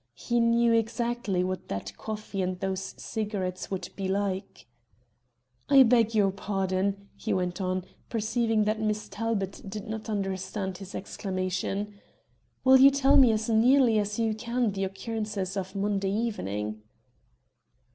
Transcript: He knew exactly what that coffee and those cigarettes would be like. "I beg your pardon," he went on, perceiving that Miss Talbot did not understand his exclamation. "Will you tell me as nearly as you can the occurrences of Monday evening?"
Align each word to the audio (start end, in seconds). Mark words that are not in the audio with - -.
He 0.15 0.39
knew 0.39 0.73
exactly 0.73 1.43
what 1.43 1.67
that 1.67 1.95
coffee 1.95 2.41
and 2.41 2.59
those 2.59 2.95
cigarettes 2.97 3.69
would 3.69 3.89
be 3.95 4.07
like. 4.07 4.65
"I 5.69 5.83
beg 5.83 6.15
your 6.15 6.31
pardon," 6.31 7.07
he 7.15 7.33
went 7.33 7.61
on, 7.61 7.85
perceiving 8.09 8.63
that 8.63 8.81
Miss 8.81 9.07
Talbot 9.07 9.61
did 9.69 9.87
not 9.87 10.09
understand 10.09 10.79
his 10.79 10.95
exclamation. 10.95 11.99
"Will 12.63 12.77
you 12.77 12.89
tell 12.89 13.15
me 13.15 13.31
as 13.31 13.47
nearly 13.47 13.99
as 13.99 14.17
you 14.17 14.33
can 14.33 14.71
the 14.71 14.85
occurrences 14.85 15.55
of 15.55 15.75
Monday 15.75 16.11
evening?" 16.11 16.81